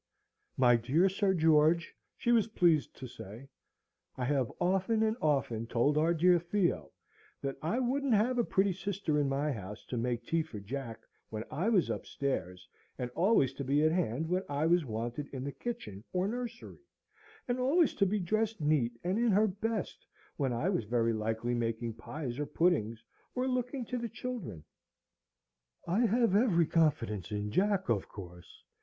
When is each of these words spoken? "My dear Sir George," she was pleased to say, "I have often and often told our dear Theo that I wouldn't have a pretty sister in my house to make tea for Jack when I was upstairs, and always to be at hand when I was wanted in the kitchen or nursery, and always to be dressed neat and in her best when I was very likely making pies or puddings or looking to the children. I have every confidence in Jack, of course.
"My 0.57 0.77
dear 0.77 1.09
Sir 1.09 1.35
George," 1.35 1.93
she 2.17 2.31
was 2.31 2.47
pleased 2.57 2.95
to 2.97 3.05
say, 3.05 3.47
"I 4.17 4.25
have 4.25 4.51
often 4.59 5.03
and 5.03 5.15
often 5.21 5.67
told 5.67 5.95
our 5.95 6.11
dear 6.11 6.39
Theo 6.39 6.91
that 7.43 7.57
I 7.61 7.77
wouldn't 7.77 8.15
have 8.15 8.39
a 8.39 8.43
pretty 8.43 8.73
sister 8.73 9.19
in 9.19 9.29
my 9.29 9.51
house 9.51 9.85
to 9.85 9.97
make 9.97 10.23
tea 10.25 10.41
for 10.41 10.59
Jack 10.59 11.01
when 11.29 11.43
I 11.51 11.69
was 11.69 11.91
upstairs, 11.91 12.67
and 12.97 13.11
always 13.11 13.53
to 13.53 13.63
be 13.63 13.83
at 13.83 13.91
hand 13.91 14.27
when 14.27 14.41
I 14.49 14.65
was 14.65 14.83
wanted 14.85 15.27
in 15.27 15.43
the 15.43 15.51
kitchen 15.51 16.03
or 16.13 16.27
nursery, 16.27 16.79
and 17.47 17.59
always 17.59 17.93
to 17.97 18.05
be 18.07 18.19
dressed 18.19 18.59
neat 18.59 18.93
and 19.03 19.19
in 19.19 19.29
her 19.31 19.45
best 19.45 20.07
when 20.35 20.51
I 20.51 20.67
was 20.69 20.85
very 20.85 21.13
likely 21.13 21.53
making 21.53 21.93
pies 21.93 22.39
or 22.39 22.47
puddings 22.47 23.03
or 23.35 23.47
looking 23.47 23.85
to 23.85 23.99
the 23.99 24.09
children. 24.09 24.63
I 25.87 26.07
have 26.07 26.35
every 26.35 26.65
confidence 26.65 27.29
in 27.31 27.51
Jack, 27.51 27.87
of 27.87 28.09
course. 28.09 28.63